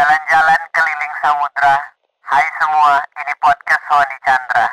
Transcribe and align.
Jalan-jalan 0.00 0.62
keliling 0.72 1.14
samudra. 1.20 1.76
Hai 2.24 2.46
semua, 2.56 3.04
ini 3.20 3.34
podcast 3.36 3.82
Sony 3.84 4.16
Chandra. 4.24 4.66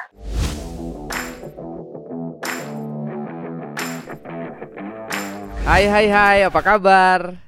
Hai 5.68 5.84
hai 5.92 6.08
hai, 6.08 6.40
apa 6.48 6.64
kabar? 6.64 7.44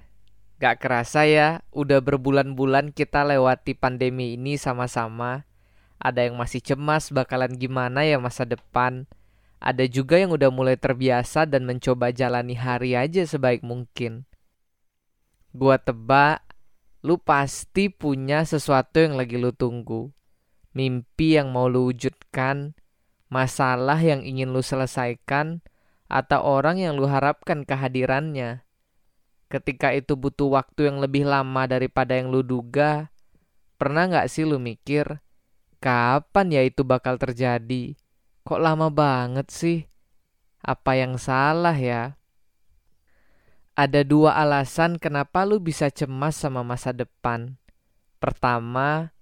Gak 0.60 0.84
kerasa 0.84 1.24
ya, 1.24 1.64
udah 1.72 2.04
berbulan-bulan 2.04 2.92
kita 2.92 3.24
lewati 3.24 3.80
pandemi 3.80 4.36
ini 4.36 4.60
sama-sama. 4.60 5.48
Ada 6.04 6.28
yang 6.28 6.36
masih 6.36 6.60
cemas 6.60 7.16
bakalan 7.16 7.56
gimana 7.56 8.04
ya 8.04 8.20
masa 8.20 8.44
depan. 8.44 9.08
Ada 9.64 9.88
juga 9.88 10.20
yang 10.20 10.36
udah 10.36 10.52
mulai 10.52 10.76
terbiasa 10.76 11.48
dan 11.48 11.64
mencoba 11.64 12.12
jalani 12.12 12.60
hari 12.60 13.00
aja 13.00 13.24
sebaik 13.24 13.64
mungkin. 13.64 14.28
Gua 15.56 15.80
tebak, 15.80 16.49
lu 17.00 17.16
pasti 17.16 17.88
punya 17.88 18.44
sesuatu 18.44 19.00
yang 19.00 19.16
lagi 19.16 19.40
lu 19.40 19.56
tunggu. 19.56 20.12
Mimpi 20.76 21.40
yang 21.40 21.56
mau 21.56 21.72
lu 21.72 21.90
wujudkan, 21.90 22.76
masalah 23.32 23.98
yang 24.04 24.22
ingin 24.22 24.52
lu 24.52 24.60
selesaikan, 24.60 25.64
atau 26.12 26.42
orang 26.44 26.82
yang 26.82 27.00
lu 27.00 27.08
harapkan 27.08 27.64
kehadirannya. 27.64 28.68
Ketika 29.50 29.96
itu 29.96 30.14
butuh 30.14 30.62
waktu 30.62 30.92
yang 30.92 31.02
lebih 31.02 31.26
lama 31.26 31.66
daripada 31.66 32.14
yang 32.14 32.30
lu 32.30 32.46
duga, 32.46 33.10
pernah 33.80 34.06
nggak 34.06 34.30
sih 34.30 34.46
lu 34.46 34.62
mikir, 34.62 35.24
kapan 35.82 36.48
ya 36.54 36.62
itu 36.68 36.86
bakal 36.86 37.18
terjadi? 37.18 37.98
Kok 38.46 38.62
lama 38.62 38.94
banget 38.94 39.48
sih? 39.50 39.80
Apa 40.60 41.00
yang 41.00 41.16
salah 41.16 41.74
ya? 41.74 42.19
Ada 43.80 44.04
dua 44.04 44.36
alasan 44.36 45.00
kenapa 45.00 45.48
lu 45.48 45.64
bisa 45.64 45.88
cemas 45.88 46.36
sama 46.36 46.68
masa 46.68 46.92
depan. 46.92 47.56
Pertama, 48.20 49.16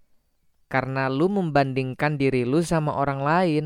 karena 0.65 1.13
lu 1.13 1.29
membandingkan 1.29 2.17
diri 2.17 2.41
lu 2.41 2.65
sama 2.65 2.97
orang 2.97 3.21
lain. 3.21 3.65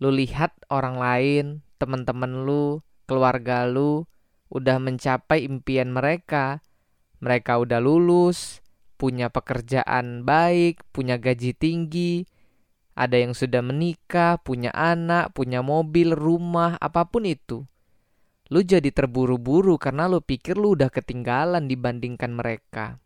Lu 0.00 0.08
lihat 0.08 0.56
orang 0.72 0.96
lain, 0.96 1.44
teman-teman 1.76 2.48
lu, 2.48 2.80
keluarga 3.04 3.68
lu 3.68 4.08
udah 4.48 4.80
mencapai 4.80 5.44
impian 5.44 5.92
mereka. 5.92 6.64
Mereka 7.20 7.60
udah 7.60 7.76
lulus, 7.76 8.64
punya 8.96 9.28
pekerjaan 9.28 10.24
baik, 10.24 10.88
punya 10.88 11.20
gaji 11.20 11.52
tinggi, 11.52 12.24
ada 12.96 13.20
yang 13.20 13.36
sudah 13.36 13.60
menikah, 13.60 14.40
punya 14.40 14.72
anak, 14.72 15.36
punya 15.36 15.60
mobil, 15.60 16.16
rumah, 16.16 16.80
apa 16.80 17.04
pun 17.12 17.28
itu. 17.28 17.68
Lu 18.48 18.64
jadi 18.64 18.88
terburu-buru 18.88 19.76
karena 19.76 20.08
lu 20.08 20.24
pikir 20.24 20.56
lu 20.56 20.72
udah 20.72 20.88
ketinggalan 20.88 21.68
dibandingkan 21.68 22.32
mereka. 22.32 22.96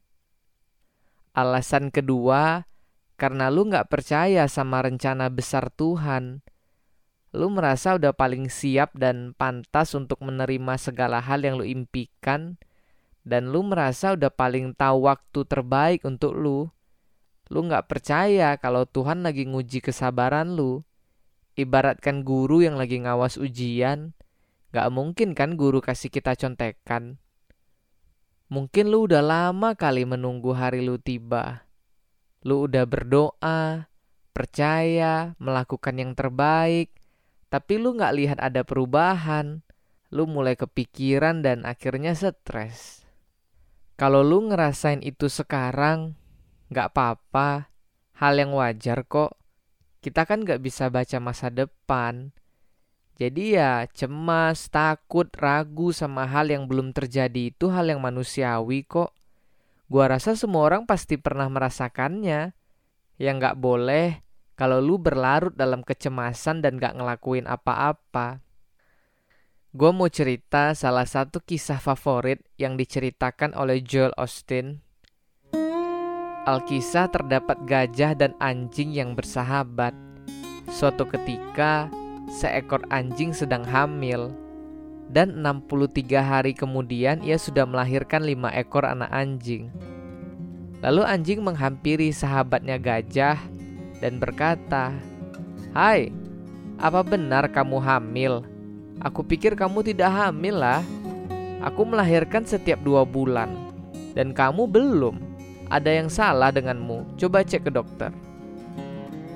Alasan 1.34 1.90
kedua, 1.90 2.66
karena 3.18 3.50
lu 3.50 3.66
gak 3.66 3.90
percaya 3.90 4.46
sama 4.46 4.82
rencana 4.86 5.26
besar 5.30 5.70
Tuhan 5.74 6.42
lu 7.32 7.48
merasa 7.48 7.96
udah 7.96 8.12
paling 8.12 8.52
siap 8.52 8.92
dan 8.92 9.32
pantas 9.32 9.96
untuk 9.96 10.20
menerima 10.20 10.76
segala 10.76 11.16
hal 11.16 11.40
yang 11.40 11.56
lu 11.56 11.64
impikan 11.64 12.60
dan 13.24 13.48
lu 13.48 13.64
merasa 13.64 14.12
udah 14.12 14.28
paling 14.28 14.76
tahu 14.76 15.08
waktu 15.08 15.40
terbaik 15.48 16.04
untuk 16.04 16.36
lu. 16.36 16.68
Lu 17.48 17.64
nggak 17.64 17.88
percaya 17.88 18.60
kalau 18.60 18.84
Tuhan 18.84 19.24
lagi 19.24 19.48
nguji 19.48 19.80
kesabaran 19.80 20.52
lu. 20.52 20.84
Ibaratkan 21.56 22.24
guru 22.24 22.64
yang 22.64 22.76
lagi 22.80 23.00
ngawas 23.00 23.36
ujian, 23.36 24.16
nggak 24.72 24.88
mungkin 24.88 25.36
kan 25.36 25.60
guru 25.60 25.84
kasih 25.84 26.08
kita 26.08 26.32
contekan. 26.34 27.20
Mungkin 28.52 28.92
lu 28.92 29.08
udah 29.08 29.24
lama 29.24 29.72
kali 29.76 30.04
menunggu 30.04 30.52
hari 30.52 30.84
lu 30.84 31.00
tiba. 31.00 31.64
Lu 32.44 32.68
udah 32.68 32.84
berdoa, 32.84 33.88
percaya, 34.32 35.36
melakukan 35.36 35.96
yang 35.96 36.12
terbaik, 36.12 36.92
tapi 37.52 37.76
lu 37.76 37.96
nggak 37.96 38.16
lihat 38.16 38.38
ada 38.40 38.64
perubahan, 38.64 39.60
lu 40.12 40.24
mulai 40.28 40.56
kepikiran 40.56 41.44
dan 41.44 41.68
akhirnya 41.68 42.16
stres. 42.16 43.04
Kalau 43.96 44.24
lu 44.24 44.48
ngerasain 44.48 45.04
itu 45.04 45.28
sekarang, 45.28 46.16
nggak 46.72 46.96
apa-apa, 46.96 47.68
hal 48.20 48.34
yang 48.40 48.56
wajar 48.56 49.04
kok. 49.04 49.36
Kita 50.02 50.26
kan 50.26 50.42
nggak 50.42 50.60
bisa 50.64 50.88
baca 50.88 51.20
masa 51.22 51.48
depan. 51.52 52.34
Jadi 53.22 53.54
ya 53.54 53.86
cemas, 53.86 54.66
takut, 54.66 55.30
ragu 55.38 55.94
sama 55.94 56.26
hal 56.26 56.50
yang 56.50 56.66
belum 56.66 56.90
terjadi 56.90 57.54
itu 57.54 57.70
hal 57.70 57.86
yang 57.86 58.02
manusiawi 58.02 58.82
kok. 58.82 59.14
Gua 59.86 60.10
rasa 60.10 60.34
semua 60.34 60.66
orang 60.66 60.90
pasti 60.90 61.14
pernah 61.22 61.46
merasakannya. 61.46 62.50
Yang 63.22 63.34
nggak 63.38 63.58
boleh 63.62 64.18
kalau 64.58 64.82
lu 64.82 64.98
berlarut 64.98 65.54
dalam 65.54 65.86
kecemasan 65.86 66.66
dan 66.66 66.82
gak 66.82 66.98
ngelakuin 66.98 67.46
apa-apa. 67.46 68.42
Gue 69.72 69.90
mau 69.94 70.10
cerita 70.10 70.76
salah 70.76 71.08
satu 71.08 71.40
kisah 71.40 71.80
favorit 71.80 72.44
yang 72.60 72.76
diceritakan 72.76 73.56
oleh 73.56 73.80
Joel 73.80 74.12
Austin. 74.20 74.84
Alkisah 76.42 77.08
terdapat 77.08 77.58
gajah 77.64 78.18
dan 78.18 78.34
anjing 78.42 78.92
yang 78.92 79.14
bersahabat. 79.14 79.94
Suatu 80.68 81.06
ketika, 81.06 81.88
seekor 82.32 82.80
anjing 82.88 83.36
sedang 83.36 83.60
hamil. 83.68 84.32
Dan 85.12 85.44
63 85.44 86.24
hari 86.24 86.56
kemudian 86.56 87.20
ia 87.20 87.36
sudah 87.36 87.68
melahirkan 87.68 88.24
lima 88.24 88.48
ekor 88.56 88.88
anak 88.88 89.12
anjing. 89.12 89.68
Lalu 90.80 91.04
anjing 91.04 91.44
menghampiri 91.44 92.08
sahabatnya 92.10 92.80
gajah 92.80 93.36
dan 94.00 94.16
berkata, 94.16 94.96
"Hai, 95.76 96.08
apa 96.80 97.04
benar 97.04 97.52
kamu 97.52 97.76
hamil? 97.76 98.40
Aku 99.04 99.20
pikir 99.20 99.52
kamu 99.52 99.84
tidak 99.84 100.10
hamil 100.10 100.56
lah. 100.56 100.80
Aku 101.60 101.84
melahirkan 101.84 102.42
setiap 102.42 102.80
dua 102.80 103.04
bulan, 103.04 103.52
dan 104.16 104.32
kamu 104.32 104.64
belum. 104.66 105.20
Ada 105.68 106.02
yang 106.02 106.08
salah 106.08 106.48
denganmu. 106.48 107.20
Coba 107.20 107.44
cek 107.44 107.68
ke 107.68 107.70
dokter." 107.70 108.31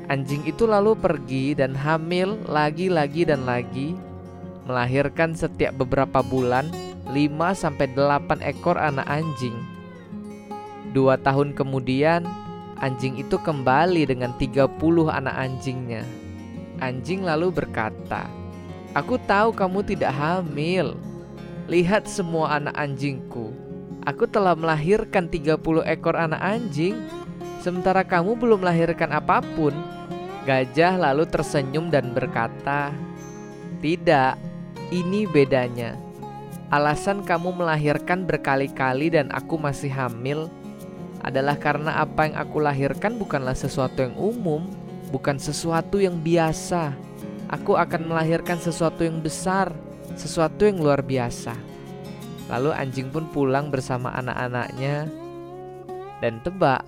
Anjing 0.06 0.47
itu 0.47 0.71
lalu 0.71 0.94
pergi 0.94 1.59
dan 1.59 1.75
hamil 1.75 2.39
lagi-lagi 2.47 3.27
dan 3.27 3.43
lagi, 3.43 3.99
melahirkan 4.67 5.34
setiap 5.34 5.75
beberapa 5.83 6.22
bulan 6.22 6.71
5 7.11 7.15
sampai 7.55 7.91
8 7.91 8.43
ekor 8.43 8.78
anak 8.78 9.06
anjing. 9.11 9.55
Dua 10.94 11.19
tahun 11.19 11.59
kemudian, 11.59 12.22
Anjing 12.77 13.17
itu 13.17 13.41
kembali 13.41 14.05
dengan 14.05 14.37
30 14.37 14.69
anak 15.09 15.33
anjingnya. 15.33 16.05
Anjing 16.77 17.25
lalu 17.25 17.49
berkata, 17.49 18.28
Aku 18.93 19.17
tahu 19.17 19.56
kamu 19.56 19.81
tidak 19.81 20.12
hamil. 20.12 20.93
Lihat 21.73 22.05
semua 22.05 22.61
anak 22.61 22.77
anjingku. 22.77 23.49
Aku 24.05 24.28
telah 24.28 24.53
melahirkan 24.53 25.25
30 25.25 25.56
ekor 25.88 26.21
anak 26.21 26.38
anjing, 26.38 27.00
sementara 27.65 28.05
kamu 28.05 28.37
belum 28.37 28.61
melahirkan 28.61 29.09
apa 29.09 29.41
pun. 29.56 29.73
Gajah 30.46 30.94
lalu 30.94 31.26
tersenyum 31.26 31.90
dan 31.90 32.14
berkata, 32.14 32.94
"Tidak, 33.82 34.38
ini 34.94 35.26
bedanya. 35.26 35.98
Alasan 36.70 37.26
kamu 37.26 37.62
melahirkan 37.62 38.26
berkali-kali 38.26 39.10
dan 39.10 39.30
aku 39.34 39.58
masih 39.58 39.90
hamil 39.90 40.46
adalah 41.26 41.58
karena 41.58 41.98
apa 41.98 42.30
yang 42.30 42.36
aku 42.38 42.62
lahirkan 42.62 43.18
bukanlah 43.18 43.54
sesuatu 43.58 44.06
yang 44.06 44.14
umum, 44.14 44.66
bukan 45.10 45.38
sesuatu 45.42 45.98
yang 45.98 46.18
biasa. 46.22 46.94
Aku 47.50 47.74
akan 47.74 48.10
melahirkan 48.10 48.58
sesuatu 48.58 49.02
yang 49.02 49.18
besar, 49.18 49.74
sesuatu 50.14 50.66
yang 50.66 50.78
luar 50.78 51.02
biasa. 51.02 51.54
Lalu 52.46 52.70
anjing 52.74 53.10
pun 53.10 53.26
pulang 53.34 53.70
bersama 53.74 54.14
anak-anaknya, 54.14 55.10
dan 56.22 56.38
tebak, 56.46 56.86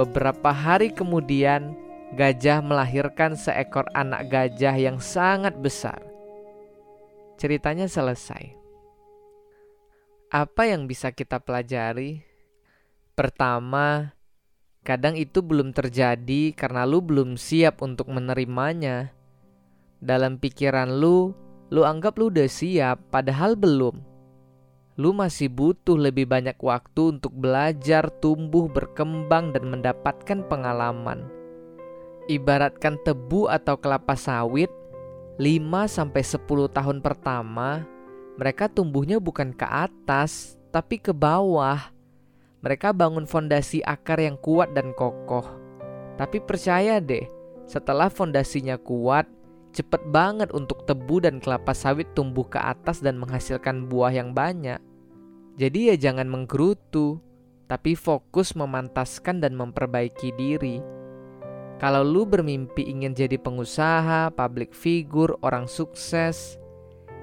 beberapa 0.00 0.48
hari 0.48 0.88
kemudian 0.92 1.76
gajah 2.14 2.62
melahirkan 2.62 3.34
seekor 3.34 3.90
anak 3.92 4.30
gajah 4.30 4.74
yang 4.78 5.02
sangat 5.02 5.58
besar. 5.58 6.00
Ceritanya 7.36 7.90
selesai. 7.90 8.54
Apa 10.30 10.70
yang 10.70 10.86
bisa 10.86 11.10
kita 11.10 11.42
pelajari? 11.42 12.22
Pertama, 13.14 14.14
kadang 14.82 15.14
itu 15.14 15.42
belum 15.42 15.70
terjadi 15.70 16.54
karena 16.54 16.82
lu 16.82 16.98
belum 16.98 17.38
siap 17.38 17.82
untuk 17.82 18.10
menerimanya. 18.10 19.14
Dalam 20.02 20.42
pikiran 20.42 20.98
lu, 20.98 21.34
lu 21.70 21.86
anggap 21.86 22.18
lu 22.18 22.34
udah 22.34 22.50
siap, 22.50 23.14
padahal 23.14 23.54
belum. 23.54 23.98
Lu 24.94 25.10
masih 25.10 25.50
butuh 25.50 25.98
lebih 25.98 26.30
banyak 26.30 26.54
waktu 26.58 27.18
untuk 27.18 27.34
belajar, 27.34 28.10
tumbuh, 28.22 28.70
berkembang, 28.70 29.50
dan 29.50 29.66
mendapatkan 29.66 30.46
pengalaman. 30.46 31.43
Ibaratkan 32.24 32.96
tebu 33.04 33.52
atau 33.52 33.76
kelapa 33.76 34.16
sawit, 34.16 34.72
5-10 35.36 36.72
tahun 36.72 36.98
pertama, 37.04 37.84
mereka 38.40 38.64
tumbuhnya 38.66 39.20
bukan 39.20 39.52
ke 39.52 39.68
atas, 39.68 40.56
tapi 40.72 40.98
ke 40.98 41.14
bawah 41.14 41.92
Mereka 42.64 42.96
bangun 42.96 43.28
fondasi 43.28 43.84
akar 43.84 44.16
yang 44.24 44.40
kuat 44.40 44.72
dan 44.72 44.96
kokoh. 44.96 45.44
Tapi 46.16 46.40
percaya 46.40 46.96
deh, 46.96 47.28
setelah 47.68 48.08
fondasinya 48.08 48.80
kuat, 48.80 49.28
cepet 49.76 50.00
banget 50.08 50.48
untuk 50.56 50.88
tebu 50.88 51.20
dan 51.20 51.44
kelapa 51.44 51.76
sawit 51.76 52.08
tumbuh 52.16 52.48
ke 52.48 52.56
atas 52.56 53.04
dan 53.04 53.20
menghasilkan 53.20 53.84
buah 53.84 54.16
yang 54.16 54.32
banyak. 54.32 54.80
Jadi 55.60 55.92
ya 55.92 55.96
jangan 56.00 56.24
menggerutu, 56.24 57.20
tapi 57.68 57.92
fokus 57.92 58.56
memantaskan 58.56 59.44
dan 59.44 59.52
memperbaiki 59.60 60.32
diri. 60.32 61.03
Kalau 61.84 62.00
lu 62.00 62.24
bermimpi 62.24 62.80
ingin 62.88 63.12
jadi 63.12 63.36
pengusaha, 63.36 64.32
public 64.32 64.72
figure, 64.72 65.36
orang 65.44 65.68
sukses, 65.68 66.56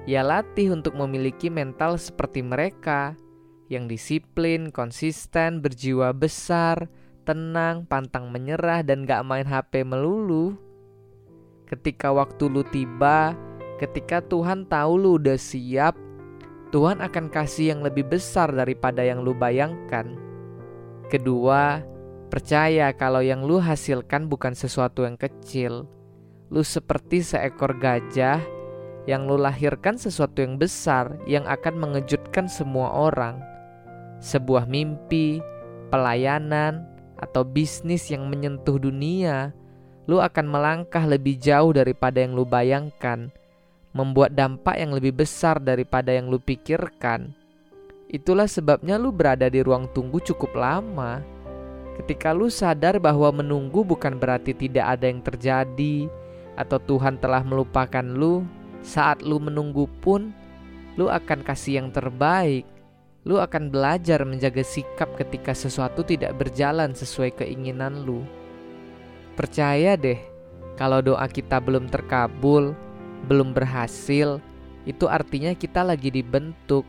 ya 0.06 0.22
latih 0.22 0.70
untuk 0.70 0.94
memiliki 0.94 1.50
mental 1.50 1.98
seperti 1.98 2.46
mereka 2.46 3.18
yang 3.66 3.90
disiplin, 3.90 4.70
konsisten, 4.70 5.58
berjiwa 5.58 6.14
besar, 6.14 6.86
tenang, 7.26 7.90
pantang 7.90 8.30
menyerah, 8.30 8.86
dan 8.86 9.02
gak 9.02 9.26
main 9.26 9.42
HP 9.42 9.82
melulu. 9.82 10.54
Ketika 11.66 12.14
waktu 12.14 12.46
lu 12.46 12.62
tiba, 12.62 13.34
ketika 13.82 14.22
Tuhan 14.22 14.70
tahu 14.70 14.94
lu 14.94 15.10
udah 15.18 15.42
siap, 15.42 15.98
Tuhan 16.70 17.02
akan 17.02 17.34
kasih 17.34 17.74
yang 17.74 17.82
lebih 17.82 18.06
besar 18.06 18.54
daripada 18.54 19.02
yang 19.02 19.26
lu 19.26 19.34
bayangkan. 19.34 20.06
Kedua, 21.10 21.82
percaya 22.32 22.88
kalau 22.96 23.20
yang 23.20 23.44
lu 23.44 23.60
hasilkan 23.60 24.32
bukan 24.32 24.56
sesuatu 24.56 25.04
yang 25.04 25.20
kecil. 25.20 25.84
Lu 26.48 26.64
seperti 26.64 27.20
seekor 27.20 27.76
gajah 27.76 28.40
yang 29.04 29.28
lu 29.28 29.36
lahirkan 29.36 30.00
sesuatu 30.00 30.40
yang 30.40 30.56
besar 30.56 31.20
yang 31.28 31.44
akan 31.44 31.76
mengejutkan 31.76 32.48
semua 32.48 32.88
orang 32.88 33.52
sebuah 34.22 34.70
mimpi, 34.70 35.42
pelayanan, 35.90 36.86
atau 37.18 37.42
bisnis 37.42 38.06
yang 38.08 38.30
menyentuh 38.30 38.78
dunia, 38.78 39.50
lu 40.06 40.22
akan 40.22 40.46
melangkah 40.46 41.02
lebih 41.04 41.36
jauh 41.42 41.74
daripada 41.74 42.22
yang 42.22 42.38
lu 42.38 42.46
bayangkan, 42.46 43.34
membuat 43.90 44.38
dampak 44.38 44.78
yang 44.78 44.94
lebih 44.94 45.26
besar 45.26 45.58
daripada 45.58 46.14
yang 46.14 46.30
lu 46.30 46.38
pikirkan. 46.38 47.34
Itulah 48.06 48.46
sebabnya 48.46 48.94
lu 48.96 49.10
berada 49.10 49.50
di 49.50 49.58
ruang 49.58 49.90
tunggu 49.90 50.22
cukup 50.22 50.54
lama. 50.54 51.22
Ketika 52.00 52.32
lu 52.32 52.48
sadar 52.48 52.96
bahwa 52.96 53.42
menunggu 53.42 53.84
bukan 53.84 54.16
berarti 54.16 54.56
tidak 54.56 54.96
ada 54.96 55.06
yang 55.10 55.20
terjadi 55.20 56.08
atau 56.56 56.80
Tuhan 56.80 57.20
telah 57.20 57.44
melupakan 57.44 58.04
lu, 58.04 58.44
saat 58.80 59.20
lu 59.20 59.36
menunggu 59.36 59.88
pun 60.00 60.32
lu 60.96 61.08
akan 61.08 61.44
kasih 61.44 61.80
yang 61.80 61.88
terbaik 61.92 62.68
lu 63.22 63.38
akan 63.38 63.70
belajar 63.70 64.26
menjaga 64.26 64.66
sikap 64.66 65.14
ketika 65.14 65.54
sesuatu 65.54 66.02
tidak 66.02 66.34
berjalan 66.34 66.90
sesuai 66.90 67.38
keinginan 67.38 68.02
lu. 68.02 68.26
Percaya 69.38 69.94
deh, 69.94 70.18
kalau 70.74 70.98
doa 70.98 71.24
kita 71.30 71.62
belum 71.62 71.86
terkabul, 71.86 72.74
belum 73.30 73.54
berhasil, 73.54 74.42
itu 74.82 75.04
artinya 75.06 75.54
kita 75.54 75.86
lagi 75.86 76.10
dibentuk, 76.10 76.82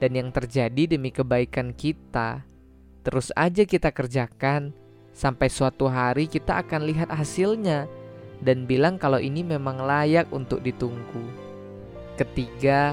dan 0.00 0.16
yang 0.16 0.32
terjadi 0.32 0.96
demi 0.96 1.12
kebaikan 1.12 1.76
kita. 1.76 2.40
Terus 3.00 3.32
aja 3.32 3.64
kita 3.64 3.92
kerjakan, 3.92 4.76
sampai 5.16 5.48
suatu 5.48 5.88
hari 5.88 6.28
kita 6.28 6.60
akan 6.60 6.84
lihat 6.84 7.08
hasilnya 7.08 7.88
dan 8.44 8.64
bilang 8.64 9.00
kalau 9.00 9.20
ini 9.20 9.40
memang 9.44 9.80
layak 9.80 10.28
untuk 10.32 10.60
ditunggu. 10.60 11.24
Ketiga, 12.20 12.92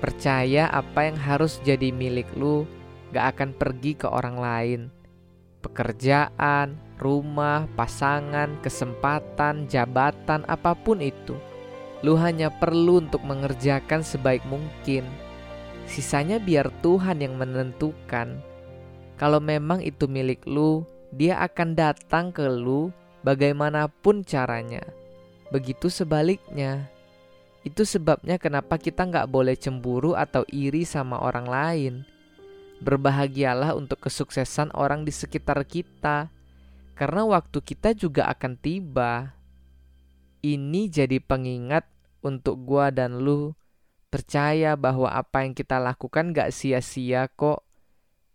Percaya 0.00 0.72
apa 0.72 1.12
yang 1.12 1.20
harus 1.20 1.60
jadi 1.60 1.92
milik 1.92 2.32
lu 2.32 2.64
gak 3.12 3.36
akan 3.36 3.52
pergi 3.52 3.92
ke 4.00 4.08
orang 4.08 4.40
lain. 4.40 4.80
Pekerjaan, 5.60 6.80
rumah, 6.96 7.68
pasangan, 7.76 8.56
kesempatan, 8.64 9.68
jabatan, 9.68 10.48
apa 10.48 10.72
pun 10.72 11.04
itu. 11.04 11.36
Lu 12.00 12.16
hanya 12.16 12.48
perlu 12.48 13.04
untuk 13.04 13.20
mengerjakan 13.28 14.00
sebaik 14.00 14.40
mungkin. 14.48 15.04
Sisanya 15.84 16.40
biar 16.40 16.72
Tuhan 16.80 17.20
yang 17.20 17.36
menentukan. 17.36 18.40
Kalau 19.20 19.36
memang 19.36 19.84
itu 19.84 20.08
milik 20.08 20.48
lu, 20.48 20.80
dia 21.12 21.36
akan 21.44 21.76
datang 21.76 22.32
ke 22.32 22.48
lu 22.48 22.88
bagaimanapun 23.20 24.24
caranya. 24.24 24.80
Begitu 25.52 25.92
sebaliknya. 25.92 26.88
Itu 27.60 27.84
sebabnya 27.84 28.40
kenapa 28.40 28.80
kita 28.80 29.04
nggak 29.04 29.28
boleh 29.28 29.60
cemburu 29.60 30.16
atau 30.16 30.48
iri 30.48 30.88
sama 30.88 31.20
orang 31.20 31.44
lain. 31.44 31.94
Berbahagialah 32.80 33.76
untuk 33.76 34.00
kesuksesan 34.00 34.72
orang 34.72 35.04
di 35.04 35.12
sekitar 35.12 35.60
kita, 35.68 36.32
karena 36.96 37.28
waktu 37.28 37.60
kita 37.60 37.92
juga 37.92 38.24
akan 38.32 38.56
tiba. 38.56 39.36
Ini 40.40 40.88
jadi 40.88 41.20
pengingat 41.20 41.84
untuk 42.24 42.64
gua 42.64 42.88
dan 42.88 43.20
lu 43.20 43.52
percaya 44.08 44.72
bahwa 44.80 45.12
apa 45.12 45.44
yang 45.44 45.52
kita 45.52 45.76
lakukan 45.76 46.32
gak 46.32 46.56
sia-sia 46.56 47.28
kok. 47.28 47.69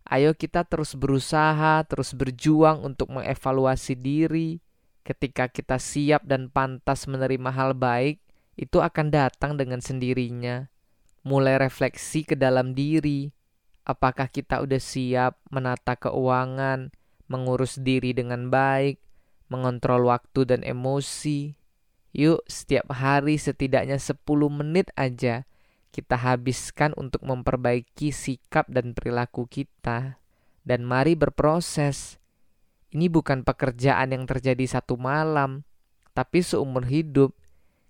Ayo 0.06 0.38
kita 0.38 0.62
terus 0.62 0.94
berusaha, 0.94 1.82
terus 1.82 2.14
berjuang 2.14 2.86
untuk 2.86 3.10
mengevaluasi 3.10 3.98
diri. 3.98 4.62
Ketika 5.02 5.50
kita 5.50 5.82
siap 5.82 6.22
dan 6.22 6.46
pantas 6.46 7.10
menerima 7.10 7.50
hal 7.50 7.74
baik, 7.74 8.22
itu 8.54 8.78
akan 8.78 9.10
datang 9.10 9.58
dengan 9.58 9.82
sendirinya. 9.82 10.70
Mulai 11.26 11.58
refleksi 11.58 12.22
ke 12.22 12.38
dalam 12.38 12.70
diri, 12.78 13.34
apakah 13.82 14.30
kita 14.30 14.62
udah 14.62 14.78
siap 14.78 15.42
menata 15.50 15.98
keuangan, 15.98 16.94
mengurus 17.26 17.74
diri 17.82 18.14
dengan 18.14 18.46
baik, 18.46 19.02
mengontrol 19.50 20.06
waktu 20.06 20.46
dan 20.46 20.62
emosi. 20.62 21.58
Yuk, 22.14 22.46
setiap 22.46 22.94
hari 22.94 23.42
setidaknya 23.42 23.98
10 23.98 24.22
menit 24.54 24.94
aja 24.94 25.42
kita 25.96 26.20
habiskan 26.20 26.92
untuk 27.00 27.24
memperbaiki 27.24 28.12
sikap 28.12 28.68
dan 28.68 28.92
perilaku 28.92 29.48
kita. 29.48 30.20
Dan 30.60 30.84
mari 30.84 31.16
berproses. 31.16 32.20
Ini 32.92 33.08
bukan 33.08 33.48
pekerjaan 33.48 34.12
yang 34.12 34.28
terjadi 34.28 34.76
satu 34.76 35.00
malam, 35.00 35.64
tapi 36.12 36.44
seumur 36.44 36.84
hidup 36.84 37.32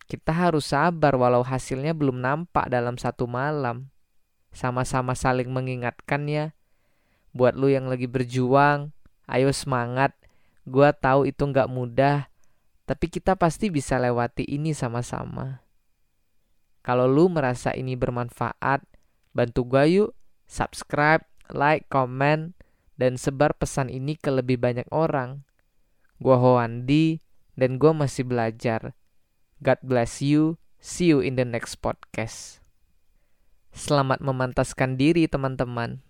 kita 0.06 0.30
harus 0.30 0.70
sabar 0.70 1.18
walau 1.18 1.42
hasilnya 1.42 1.90
belum 1.90 2.22
nampak 2.22 2.70
dalam 2.70 2.94
satu 2.94 3.26
malam. 3.26 3.90
Sama-sama 4.54 5.18
saling 5.18 5.50
mengingatkan 5.50 6.30
ya. 6.30 6.54
Buat 7.34 7.58
lu 7.58 7.68
yang 7.74 7.90
lagi 7.90 8.06
berjuang, 8.06 8.94
ayo 9.26 9.50
semangat. 9.50 10.14
Gua 10.62 10.94
tahu 10.94 11.26
itu 11.26 11.42
nggak 11.42 11.68
mudah, 11.68 12.30
tapi 12.86 13.10
kita 13.10 13.34
pasti 13.34 13.66
bisa 13.66 13.98
lewati 13.98 14.46
ini 14.46 14.70
sama-sama. 14.72 15.65
Kalau 16.86 17.10
lu 17.10 17.26
merasa 17.26 17.74
ini 17.74 17.98
bermanfaat, 17.98 18.86
bantu 19.34 19.66
gua 19.66 19.90
yuk 19.90 20.14
subscribe, 20.46 21.26
like, 21.50 21.90
komen, 21.90 22.54
dan 22.94 23.18
sebar 23.18 23.58
pesan 23.58 23.90
ini 23.90 24.14
ke 24.14 24.30
lebih 24.30 24.62
banyak 24.62 24.86
orang. 24.94 25.42
Gua 26.22 26.38
Hoandi 26.38 27.18
dan 27.58 27.82
gua 27.82 27.90
masih 27.90 28.22
belajar. 28.22 28.94
God 29.58 29.82
bless 29.82 30.22
you. 30.22 30.62
See 30.78 31.10
you 31.10 31.18
in 31.18 31.34
the 31.34 31.42
next 31.42 31.82
podcast. 31.82 32.62
Selamat 33.74 34.22
memantaskan 34.22 34.94
diri, 34.94 35.26
teman-teman. 35.26 36.06